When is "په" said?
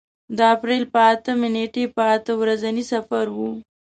0.93-0.99, 1.95-2.03